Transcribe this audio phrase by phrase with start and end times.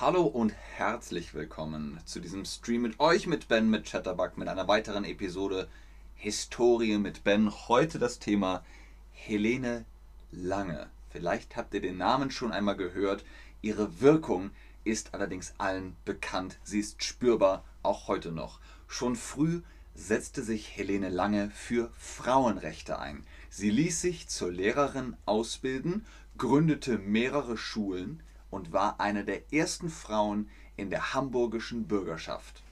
[0.00, 4.66] Hallo und herzlich willkommen zu diesem Stream mit euch, mit Ben, mit Chatterbug, mit einer
[4.66, 5.68] weiteren Episode
[6.16, 7.48] Historie mit Ben.
[7.68, 8.64] Heute das Thema
[9.12, 9.84] Helene
[10.32, 10.90] Lange.
[11.10, 13.24] Vielleicht habt ihr den Namen schon einmal gehört.
[13.62, 14.50] Ihre Wirkung
[14.82, 16.58] ist allerdings allen bekannt.
[16.64, 18.58] Sie ist spürbar, auch heute noch.
[18.88, 19.62] Schon früh
[19.94, 23.24] setzte sich Helene Lange für Frauenrechte ein.
[23.48, 26.04] Sie ließ sich zur Lehrerin ausbilden,
[26.36, 32.62] gründete mehrere Schulen, und war eine der ersten Frauen in der hamburgischen Bürgerschaft.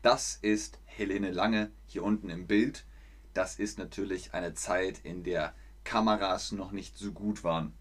[0.00, 2.86] Das ist Helene Lange hier unten im Bild.
[3.34, 5.54] Das ist natürlich eine Zeit, in der
[5.84, 7.74] Kameras noch nicht so gut waren.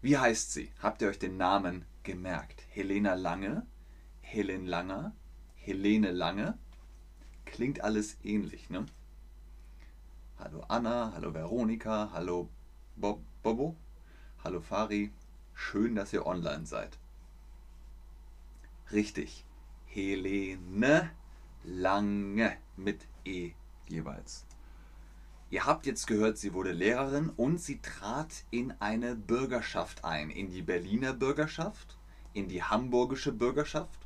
[0.00, 0.72] Wie heißt sie?
[0.80, 2.64] Habt ihr euch den Namen gemerkt?
[2.68, 3.64] Helena Lange?
[4.20, 5.14] Helen Langer?
[5.54, 6.58] Helene Lange?
[7.44, 8.86] Klingt alles ähnlich, ne?
[10.40, 12.48] Hallo Anna, hallo Veronika, hallo
[12.96, 13.76] Bob, Bobo,
[14.42, 15.12] hallo Fari,
[15.60, 16.96] Schön, dass ihr online seid.
[18.92, 19.44] Richtig.
[19.86, 21.10] Helene
[21.64, 23.52] Lange mit E
[23.88, 24.46] jeweils.
[25.50, 30.30] Ihr habt jetzt gehört, sie wurde Lehrerin und sie trat in eine Bürgerschaft ein.
[30.30, 31.98] In die Berliner Bürgerschaft,
[32.32, 33.98] in die hamburgische Bürgerschaft.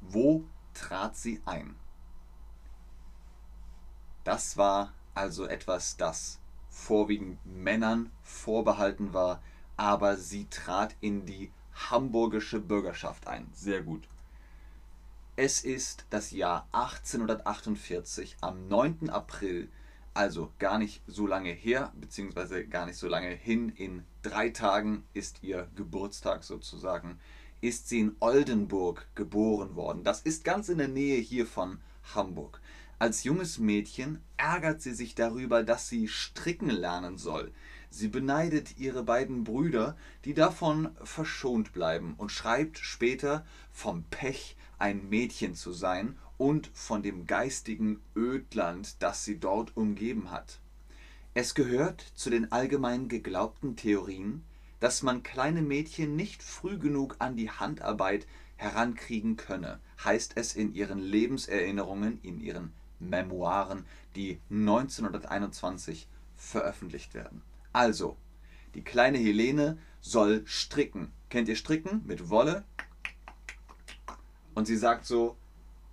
[0.00, 1.76] Wo trat sie ein?
[4.24, 9.40] Das war also etwas, das vorwiegend Männern vorbehalten war,
[9.78, 11.50] aber sie trat in die
[11.90, 13.46] hamburgische Bürgerschaft ein.
[13.54, 14.06] Sehr gut.
[15.36, 19.08] Es ist das Jahr 1848, am 9.
[19.08, 19.68] April,
[20.12, 25.04] also gar nicht so lange her, beziehungsweise gar nicht so lange hin, in drei Tagen
[25.14, 27.20] ist ihr Geburtstag sozusagen,
[27.60, 30.02] ist sie in Oldenburg geboren worden.
[30.02, 31.78] Das ist ganz in der Nähe hier von
[32.16, 32.60] Hamburg.
[32.98, 37.52] Als junges Mädchen ärgert sie sich darüber, dass sie stricken lernen soll.
[37.90, 45.08] Sie beneidet ihre beiden Brüder, die davon verschont bleiben, und schreibt später vom Pech, ein
[45.08, 50.60] Mädchen zu sein und von dem geistigen Ödland, das sie dort umgeben hat.
[51.34, 54.44] Es gehört zu den allgemein geglaubten Theorien,
[54.80, 58.26] dass man kleine Mädchen nicht früh genug an die Handarbeit
[58.56, 63.84] herankriegen könne, heißt es in ihren Lebenserinnerungen, in ihren Memoiren,
[64.16, 67.42] die 1921 veröffentlicht werden.
[67.72, 68.16] Also,
[68.74, 71.12] die kleine Helene soll stricken.
[71.28, 72.02] Kennt ihr stricken?
[72.06, 72.64] Mit Wolle.
[74.54, 75.36] Und sie sagt so,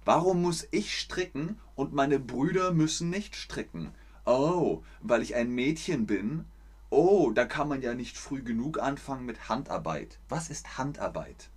[0.06, 3.94] warum muss ich stricken und meine Brüder müssen nicht stricken?
[4.26, 6.46] Oh, weil ich ein Mädchen bin?
[6.90, 10.20] Oh, da kann man ja nicht früh genug anfangen mit Handarbeit.
[10.30, 11.50] Was ist Handarbeit?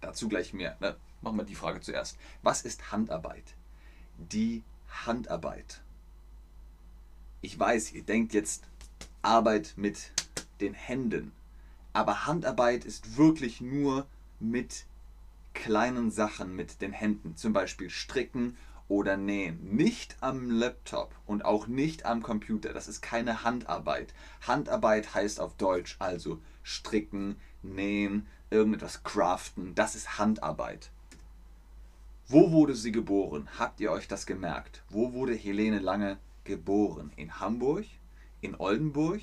[0.00, 0.76] Dazu gleich mehr.
[0.80, 0.96] Ne?
[1.20, 2.18] Machen wir die Frage zuerst.
[2.42, 3.54] Was ist Handarbeit?
[4.18, 4.64] Die
[5.06, 5.82] Handarbeit.
[7.40, 8.64] Ich weiß, ihr denkt jetzt,
[9.22, 10.10] Arbeit mit
[10.60, 11.32] den Händen.
[11.92, 14.06] Aber Handarbeit ist wirklich nur
[14.40, 14.86] mit
[15.54, 18.56] kleinen Sachen mit den Händen, zum Beispiel stricken
[18.88, 19.76] oder nähen.
[19.76, 22.72] Nicht am Laptop und auch nicht am Computer.
[22.72, 24.12] Das ist keine Handarbeit.
[24.46, 29.74] Handarbeit heißt auf Deutsch also stricken, nähen, irgendetwas craften.
[29.74, 30.90] Das ist Handarbeit.
[32.28, 33.48] Wo wurde sie geboren?
[33.58, 34.82] Habt ihr euch das gemerkt?
[34.88, 37.12] Wo wurde Helene Lange geboren?
[37.16, 37.84] In Hamburg?
[38.42, 39.22] In Oldenburg?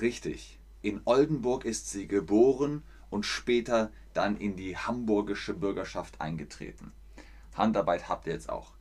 [0.00, 6.92] Richtig, in Oldenburg ist sie geboren und später dann in die hamburgische Bürgerschaft eingetreten.
[7.54, 8.72] Handarbeit habt ihr jetzt auch.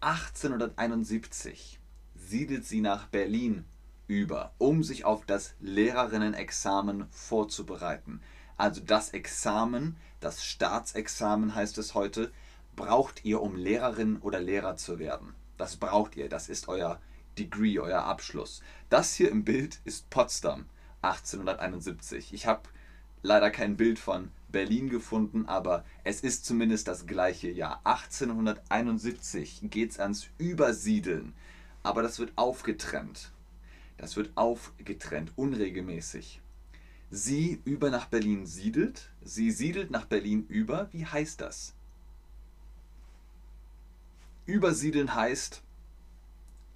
[0.00, 1.80] 1871
[2.14, 3.64] siedelt sie nach Berlin
[4.08, 8.20] über, um sich auf das Lehrerinnenexamen vorzubereiten.
[8.58, 12.30] Also das Examen, das Staatsexamen heißt es heute,
[12.76, 15.34] braucht ihr, um Lehrerin oder Lehrer zu werden.
[15.56, 17.00] Das braucht ihr, das ist euer
[17.38, 18.62] Degree, euer Abschluss.
[18.88, 20.66] Das hier im Bild ist Potsdam
[21.02, 22.32] 1871.
[22.32, 22.62] Ich habe
[23.22, 27.80] leider kein Bild von Berlin gefunden, aber es ist zumindest das gleiche Jahr.
[27.84, 31.34] 1871 geht es ans Übersiedeln,
[31.82, 33.32] aber das wird aufgetrennt.
[33.98, 36.40] Das wird aufgetrennt, unregelmäßig.
[37.10, 41.75] Sie über nach Berlin siedelt, sie siedelt nach Berlin über, wie heißt das?
[44.46, 45.62] Übersiedeln heißt,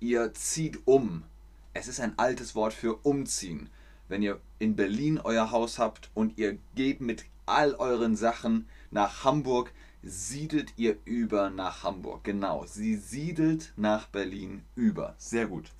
[0.00, 1.24] ihr zieht um.
[1.72, 3.70] Es ist ein altes Wort für umziehen.
[4.08, 9.22] Wenn ihr in Berlin euer Haus habt und ihr geht mit all euren Sachen nach
[9.24, 9.72] Hamburg,
[10.02, 12.24] siedelt ihr über nach Hamburg.
[12.24, 15.14] Genau, sie siedelt nach Berlin über.
[15.18, 15.70] Sehr gut.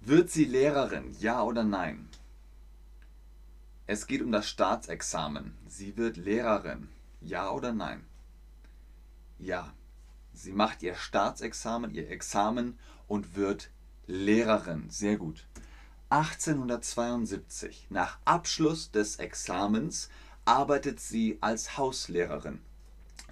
[0.00, 1.16] Wird sie Lehrerin?
[1.18, 2.08] Ja oder nein?
[3.86, 5.54] Es geht um das Staatsexamen.
[5.66, 6.88] Sie wird Lehrerin.
[7.20, 8.04] Ja oder nein?
[9.38, 9.72] Ja.
[10.38, 13.70] Sie macht ihr Staatsexamen, ihr Examen und wird
[14.06, 14.88] Lehrerin.
[14.88, 15.48] Sehr gut.
[16.10, 20.10] 1872, nach Abschluss des Examens,
[20.44, 22.60] arbeitet sie als Hauslehrerin.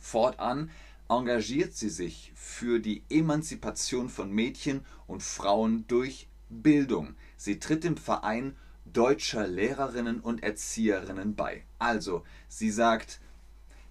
[0.00, 0.68] Fortan
[1.08, 7.14] engagiert sie sich für die Emanzipation von Mädchen und Frauen durch Bildung.
[7.36, 11.64] Sie tritt dem Verein deutscher Lehrerinnen und Erzieherinnen bei.
[11.78, 13.20] Also, sie sagt,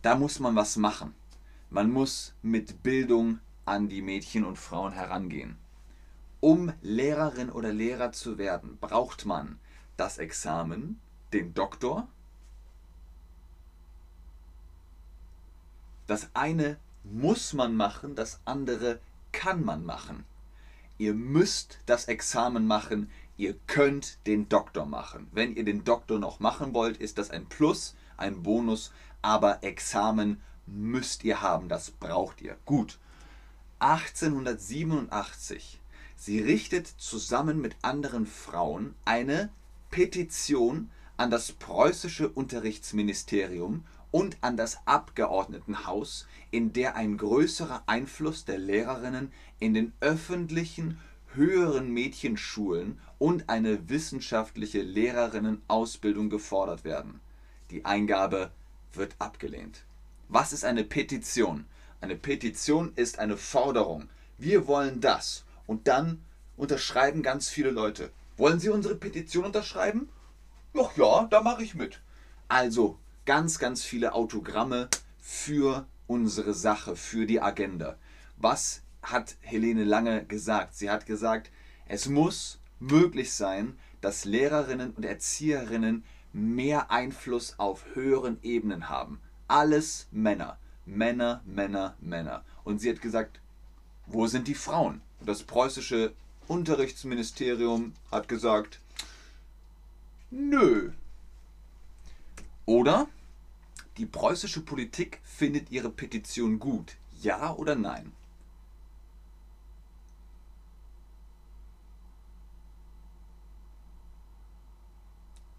[0.02, 1.16] da muss man was machen.
[1.76, 5.58] Man muss mit Bildung an die Mädchen und Frauen herangehen.
[6.40, 9.60] Um Lehrerin oder Lehrer zu werden, braucht man
[9.98, 11.02] das Examen,
[11.34, 12.08] den Doktor.
[16.08, 19.02] Das eine muss man machen, das andere
[19.34, 20.24] kann man machen.
[20.98, 25.28] Ihr müsst das Examen machen, ihr könnt den Doktor machen.
[25.34, 30.42] Wenn ihr den Doktor noch machen wollt, ist das ein Plus, ein Bonus, aber Examen
[30.68, 32.58] müsst ihr haben, das braucht ihr.
[32.66, 33.00] Gut.
[33.80, 35.80] 1887.
[36.16, 39.50] Sie richtet zusammen mit anderen Frauen eine
[39.92, 48.58] Petition an das preußische Unterrichtsministerium und an das Abgeordnetenhaus, in der ein größerer Einfluss der
[48.58, 51.00] Lehrerinnen in den öffentlichen
[51.34, 57.20] höheren Mädchenschulen und eine wissenschaftliche Lehrerinnenausbildung gefordert werden.
[57.72, 58.52] Die Eingabe
[58.94, 59.84] wird abgelehnt.
[60.28, 61.66] Was ist eine Petition?
[62.02, 64.10] Eine Petition ist eine Forderung.
[64.38, 65.46] Wir wollen das.
[65.68, 66.24] Und dann
[66.58, 68.12] unterschreiben ganz viele Leute.
[68.38, 70.10] Wollen Sie unsere Petition unterschreiben?
[70.78, 72.02] Ach ja, da mache ich mit.
[72.48, 74.90] Also ganz, ganz viele Autogramme
[75.20, 77.98] für unsere Sache, für die Agenda.
[78.38, 80.76] Was hat Helene Lange gesagt?
[80.76, 81.52] Sie hat gesagt,
[81.88, 89.22] es muss möglich sein, dass Lehrerinnen und Erzieherinnen mehr Einfluss auf höheren Ebenen haben.
[89.48, 90.58] Alles Männer.
[90.86, 92.44] Männer, Männer, Männer.
[92.64, 93.40] Und sie hat gesagt,
[94.06, 95.02] wo sind die Frauen?
[95.20, 96.14] Und das preußische
[96.48, 98.80] Unterrichtsministerium hat gesagt,
[100.30, 100.92] nö,
[102.66, 103.08] oder
[103.98, 106.98] die preußische Politik findet ihre Petition gut.
[107.22, 108.12] Ja oder nein?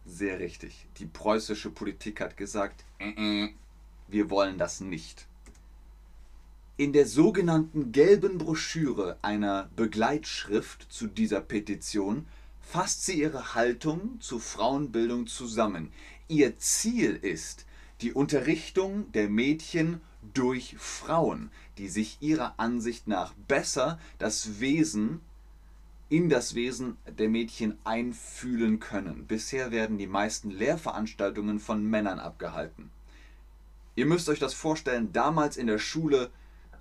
[0.05, 0.87] Sehr richtig.
[0.99, 3.55] Die preußische Politik hat gesagt, äh, äh,
[4.08, 5.26] wir wollen das nicht.
[6.76, 12.26] In der sogenannten gelben Broschüre einer Begleitschrift zu dieser Petition
[12.61, 15.93] fasst sie ihre Haltung zur Frauenbildung zusammen.
[16.29, 17.64] Ihr Ziel ist
[18.03, 20.00] die Unterrichtung der Mädchen
[20.35, 25.20] durch Frauen, die sich ihrer Ansicht nach besser das Wesen
[26.09, 29.26] in das Wesen der Mädchen einfühlen können.
[29.26, 32.91] Bisher werden die meisten Lehrveranstaltungen von Männern abgehalten.
[33.96, 36.31] Ihr müsst euch das vorstellen, damals in der Schule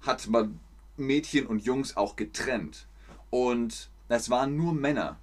[0.02, 0.60] hat man
[0.98, 2.88] Mädchen und Jungs auch getrennt.
[3.30, 5.18] Und es waren nur Männer,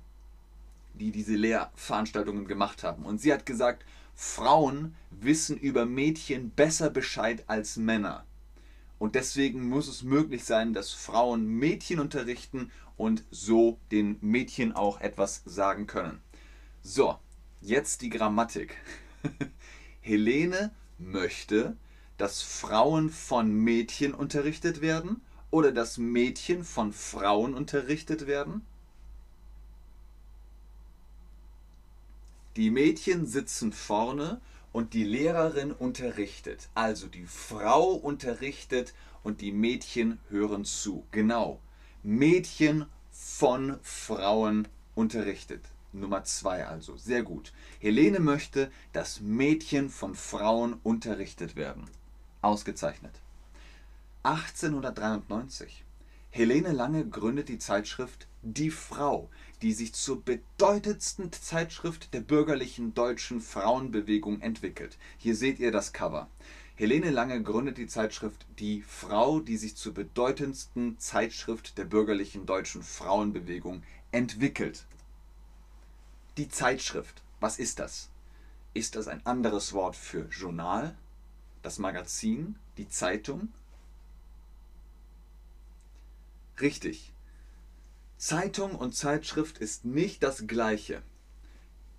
[0.94, 3.04] die diese Lehrveranstaltungen gemacht haben.
[3.04, 3.84] Und sie hat gesagt,
[4.14, 8.24] Frauen wissen über Mädchen besser Bescheid als Männer.
[8.98, 15.00] Und deswegen muss es möglich sein, dass Frauen Mädchen unterrichten und so den Mädchen auch
[15.00, 16.20] etwas sagen können.
[16.82, 17.18] So,
[17.60, 18.76] jetzt die Grammatik.
[20.00, 20.70] Helene
[21.04, 21.76] möchte,
[22.18, 25.20] dass Frauen von Mädchen unterrichtet werden
[25.50, 28.64] oder dass Mädchen von Frauen unterrichtet werden?
[32.56, 34.40] Die Mädchen sitzen vorne
[34.72, 36.68] und die Lehrerin unterrichtet.
[36.74, 41.04] Also die Frau unterrichtet und die Mädchen hören zu.
[41.12, 41.60] Genau.
[42.02, 45.64] Mädchen von Frauen unterrichtet.
[45.92, 46.96] Nummer zwei also.
[46.96, 47.52] Sehr gut.
[47.78, 51.84] Helene möchte, dass Mädchen von Frauen unterrichtet werden.
[52.40, 53.12] Ausgezeichnet.
[54.24, 55.84] 1893.
[56.30, 59.28] Helene Lange gründet die Zeitschrift Die Frau,
[59.60, 64.96] die sich zur bedeutendsten Zeitschrift der bürgerlichen deutschen Frauenbewegung entwickelt.
[65.18, 66.28] Hier seht ihr das Cover.
[66.74, 72.82] Helene Lange gründet die Zeitschrift Die Frau, die sich zur bedeutendsten Zeitschrift der bürgerlichen deutschen
[72.82, 74.86] Frauenbewegung entwickelt.
[76.38, 78.08] Die Zeitschrift, was ist das?
[78.72, 80.96] Ist das ein anderes Wort für Journal,
[81.60, 83.52] das Magazin, die Zeitung?
[86.58, 87.12] Richtig.
[88.16, 91.02] Zeitung und Zeitschrift ist nicht das gleiche.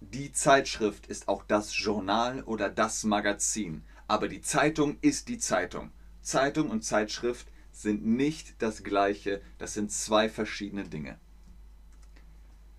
[0.02, 5.92] Die Zeitschrift ist auch das Journal oder das Magazin, aber die Zeitung ist die Zeitung.
[6.24, 11.20] Zeitung und Zeitschrift sind nicht das gleiche, das sind zwei verschiedene Dinge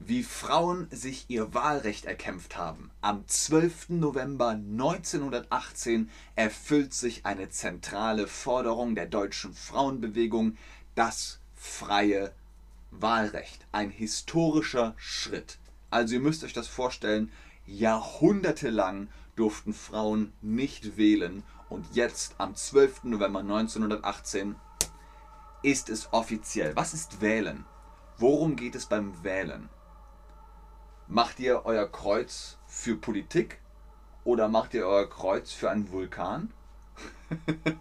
[0.07, 2.91] wie Frauen sich ihr Wahlrecht erkämpft haben.
[3.01, 3.89] Am 12.
[3.91, 10.59] November 1918 erfüllt sich eine zentrale Forderung der deutschen Frauenbewegung,
[10.95, 12.35] das freie
[12.91, 13.67] Wahlrecht.
[13.73, 15.59] Ein historischer Schritt.
[15.89, 17.33] Also ihr müsst euch das vorstellen,
[17.65, 23.05] jahrhundertelang durften Frauen nicht wählen und jetzt am 12.
[23.05, 24.55] November 1918
[25.63, 26.77] ist es offiziell.
[26.77, 27.65] Was ist Wählen?
[28.19, 29.71] Worum geht es beim Wählen?
[31.07, 33.61] Macht ihr euer Kreuz für Politik
[34.25, 36.53] oder macht ihr euer Kreuz für einen Vulkan?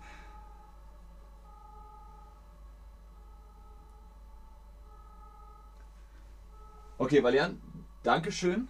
[6.97, 7.59] okay, Valian,
[8.03, 8.67] Dankeschön.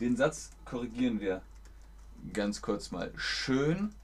[0.00, 1.42] Den Satz korrigieren wir
[2.32, 3.12] ganz kurz mal.
[3.16, 3.94] Schön,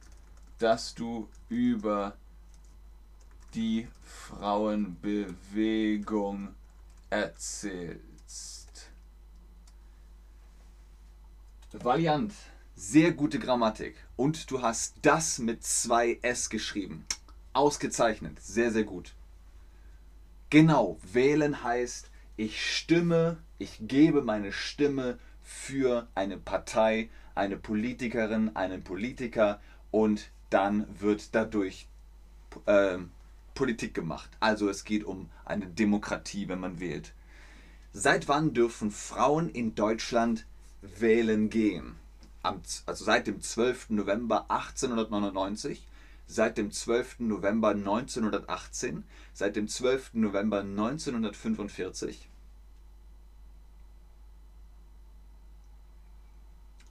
[0.59, 2.13] dass du über
[3.55, 6.55] die Frauenbewegung
[7.09, 8.60] erzählst.
[11.73, 12.35] Valiant,
[12.75, 13.95] sehr gute Grammatik.
[14.17, 17.07] Und du hast das mit zwei S geschrieben.
[17.53, 19.15] Ausgezeichnet, sehr, sehr gut.
[20.51, 28.83] Genau, wählen heißt, ich stimme, ich gebe meine Stimme für eine Partei, eine Politikerin, einen
[28.83, 29.61] Politiker
[29.93, 31.87] und dann wird dadurch
[32.67, 32.99] äh,
[33.55, 34.29] Politik gemacht.
[34.41, 37.15] Also es geht um eine Demokratie, wenn man wählt.
[37.93, 40.47] Seit wann dürfen Frauen in Deutschland
[40.83, 41.97] wählen gehen?
[42.43, 43.91] Am, also seit dem 12.
[43.91, 45.87] November 1899,
[46.27, 47.21] seit dem 12.
[47.21, 50.15] November 1918, seit dem 12.
[50.15, 52.29] November 1945.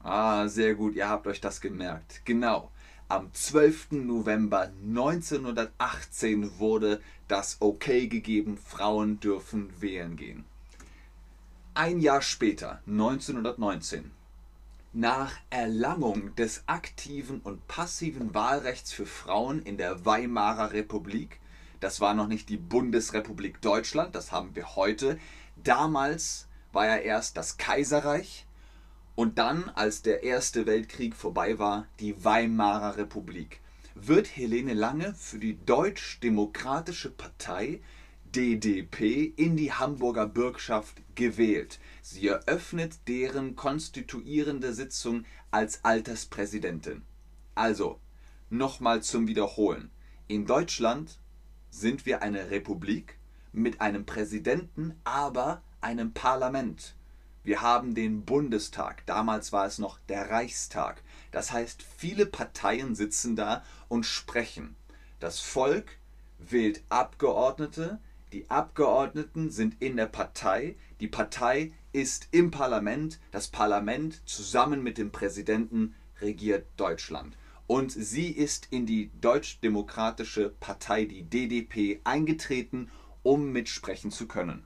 [0.02, 2.22] Ah, sehr gut, ihr habt euch das gemerkt.
[2.26, 2.72] Genau.
[3.10, 3.92] Am 12.
[3.92, 10.46] November 1918 wurde das Okay gegeben, Frauen dürfen wählen gehen.
[11.82, 14.12] Ein Jahr später, 1919,
[14.92, 21.40] nach Erlangung des aktiven und passiven Wahlrechts für Frauen in der Weimarer Republik,
[21.80, 25.18] das war noch nicht die Bundesrepublik Deutschland, das haben wir heute,
[25.56, 28.46] damals war ja erst das Kaiserreich,
[29.16, 33.62] und dann, als der Erste Weltkrieg vorbei war, die Weimarer Republik.
[33.96, 37.80] Wird Helene Lange für die Deutsch-Demokratische Partei
[38.36, 41.80] DDP in die Hamburger Bürgschaft gewählt.
[42.02, 47.02] Sie eröffnet deren konstituierende Sitzung als Alterspräsidentin.
[47.56, 48.00] Also,
[48.50, 49.90] nochmal zum Wiederholen.
[50.28, 51.18] In Deutschland
[51.72, 53.18] sind wir eine Republik
[53.52, 56.96] mit einem Präsidenten, aber einem Parlament.
[57.44, 61.02] Wir haben den Bundestag, damals war es noch der Reichstag.
[61.32, 64.76] Das heißt, viele Parteien sitzen da und sprechen.
[65.20, 65.98] Das Volk
[66.38, 68.00] wählt Abgeordnete,
[68.34, 74.98] die Abgeordneten sind in der Partei, die Partei ist im Parlament, das Parlament zusammen mit
[74.98, 77.36] dem Präsidenten regiert Deutschland.
[77.66, 82.90] Und sie ist in die Deutsch-Demokratische Partei, die DDP, eingetreten,
[83.24, 84.64] um mitsprechen zu können.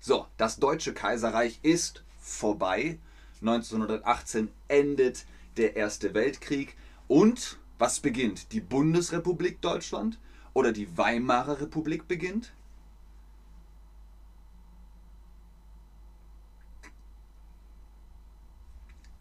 [0.00, 2.98] So, das Deutsche Kaiserreich ist vorbei.
[3.40, 5.26] 1918 endet
[5.56, 6.76] der Erste Weltkrieg.
[7.08, 8.52] Und was beginnt?
[8.52, 10.18] Die Bundesrepublik Deutschland
[10.54, 12.52] oder die Weimarer Republik beginnt?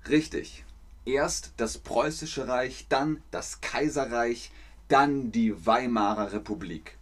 [0.07, 0.65] Richtig.
[1.05, 4.51] Erst das Preußische Reich, dann das Kaiserreich,
[4.87, 6.97] dann die Weimarer Republik.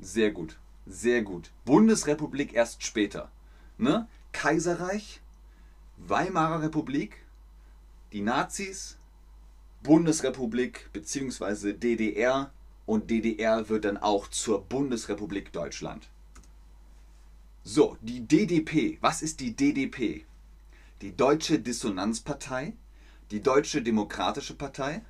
[0.00, 0.58] Sehr gut.
[0.86, 1.50] Sehr gut.
[1.64, 3.30] Bundesrepublik erst später.
[3.78, 4.08] Ne?
[4.32, 5.20] Kaiserreich,
[5.98, 7.24] Weimarer Republik,
[8.12, 8.98] die Nazis,
[9.82, 11.72] Bundesrepublik bzw.
[11.72, 12.52] DDR
[12.86, 16.08] und DDR wird dann auch zur Bundesrepublik Deutschland.
[17.62, 18.98] So, die DDP.
[19.00, 20.26] Was ist die DDP?
[21.00, 22.74] Die Deutsche Dissonanzpartei,
[23.30, 25.02] die Deutsche Demokratische Partei,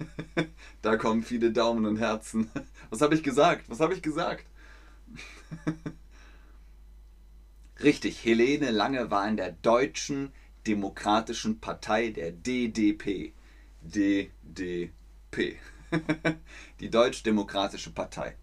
[0.82, 2.50] da kommen viele Daumen und Herzen.
[2.90, 3.70] Was habe ich gesagt?
[3.70, 4.46] Was habe ich gesagt?
[7.82, 10.32] Richtig, Helene Lange war in der Deutschen
[10.68, 13.32] Demokratischen Partei der DDP.
[13.80, 15.58] DDP.
[16.80, 18.36] Die Deutsch-Demokratische Partei.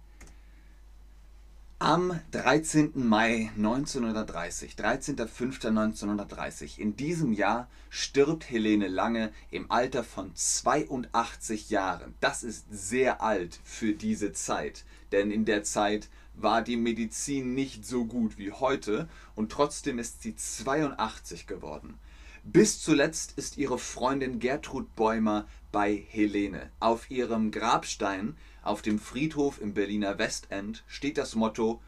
[1.81, 3.07] Am 13.
[3.07, 12.15] Mai 1930, 13.05.1930, in diesem Jahr stirbt Helene Lange im Alter von 82 Jahren.
[12.19, 14.83] Das ist sehr alt für diese Zeit,
[15.13, 20.21] denn in der Zeit war die Medizin nicht so gut wie heute und trotzdem ist
[20.21, 21.98] sie 82 geworden.
[22.43, 26.71] Bis zuletzt ist ihre Freundin Gertrud Bäumer bei Helene.
[26.81, 31.81] Auf ihrem Grabstein auf dem Friedhof im Berliner Westend steht das Motto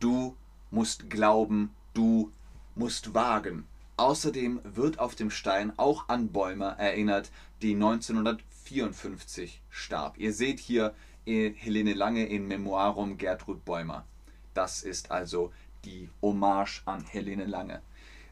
[0.00, 0.36] Du
[0.70, 2.30] musst glauben, du
[2.74, 3.66] musst wagen.
[3.96, 7.30] Außerdem wird auf dem Stein auch an Bäumer erinnert,
[7.62, 10.18] die 1954 starb.
[10.18, 10.94] Ihr seht hier
[11.24, 14.04] äh, Helene Lange in Memoirum Gertrud Bäumer.
[14.52, 15.52] Das ist also
[15.84, 17.80] die Hommage an Helene Lange.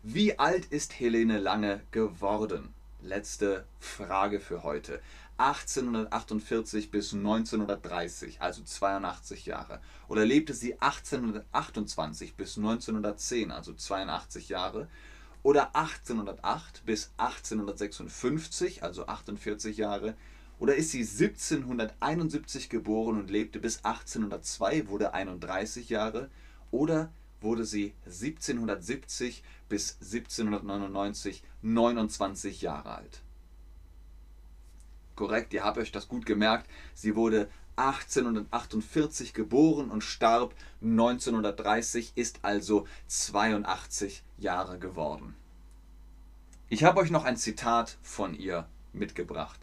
[0.03, 2.75] Wie alt ist Helene Lange geworden?
[3.01, 5.01] Letzte Frage für heute.
[5.37, 9.81] 1848 bis 1930, also 82 Jahre.
[10.09, 14.89] Oder lebte sie 1828 bis 1910, also 82 Jahre.
[15.43, 20.15] Oder 1808 bis 1856, also 48 Jahre.
[20.59, 26.31] Oder ist sie 1771 geboren und lebte bis 1802, wurde 31 Jahre?
[26.71, 33.23] Oder wurde sie 1770 bis 1799 29 Jahre alt?
[35.17, 36.69] Korrekt, ihr habt euch das gut gemerkt.
[36.95, 45.35] Sie wurde 1848 geboren und starb 1930, ist also 82 Jahre geworden.
[46.69, 49.61] Ich habe euch noch ein Zitat von ihr mitgebracht.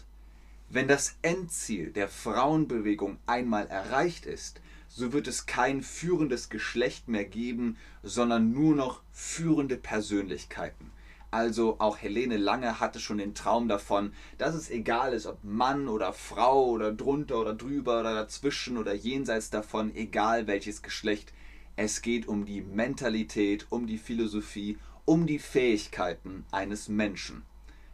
[0.69, 7.25] Wenn das Endziel der Frauenbewegung einmal erreicht ist, so wird es kein führendes Geschlecht mehr
[7.25, 10.91] geben, sondern nur noch führende Persönlichkeiten.
[11.31, 15.87] Also auch Helene Lange hatte schon den Traum davon, dass es egal ist, ob Mann
[15.87, 21.33] oder Frau oder drunter oder drüber oder dazwischen oder jenseits davon, egal welches Geschlecht,
[21.77, 27.43] es geht um die Mentalität, um die Philosophie, um die Fähigkeiten eines Menschen.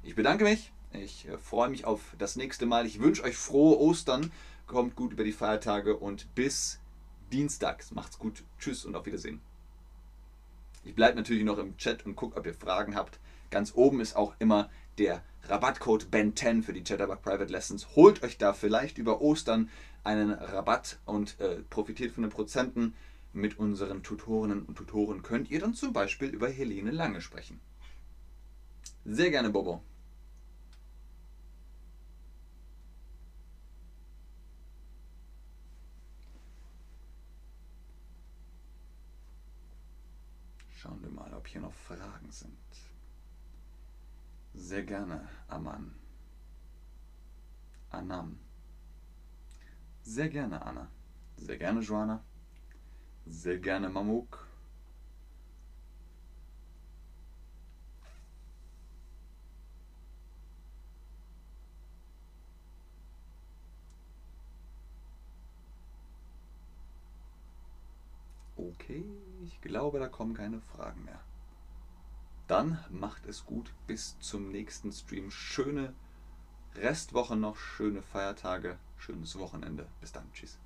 [0.04, 2.86] Ich bedanke mich ich äh, freue mich auf das nächste Mal.
[2.86, 4.32] Ich wünsche euch frohe Ostern.
[4.66, 6.80] Kommt gut über die Feiertage und bis
[7.32, 7.92] Dienstags.
[7.92, 8.44] Macht's gut.
[8.60, 9.42] Tschüss und auf Wiedersehen.
[10.84, 13.20] Ich bleibe natürlich noch im Chat und gucke, ob ihr Fragen habt.
[13.50, 17.96] Ganz oben ist auch immer der Rabattcode BEN10 für die Chatterbug Private Lessons.
[17.96, 19.70] Holt euch da vielleicht über Ostern
[20.04, 22.94] einen Rabatt und äh, profitiert von den Prozenten.
[23.34, 27.60] Mit unseren Tutorinnen und Tutoren könnt ihr dann zum Beispiel über Helene Lange sprechen.
[29.06, 29.84] Sehr gerne, Bobo.
[40.72, 42.58] Schauen wir mal, ob hier noch Fragen sind.
[44.58, 45.94] Sehr gerne, Aman.
[47.92, 48.38] Anam.
[50.04, 50.88] Sehr gerne, Anna.
[51.38, 52.24] Sehr gerne, Joanna.
[53.28, 54.48] Sehr gerne, Mamuk.
[68.58, 69.06] Okay,
[69.46, 71.20] ich glaube, da kommen keine Fragen mehr.
[72.48, 75.32] Dann macht es gut bis zum nächsten Stream.
[75.32, 75.94] Schöne
[76.76, 79.88] Restwoche noch, schöne Feiertage, schönes Wochenende.
[80.00, 80.58] Bis dann, tschüss.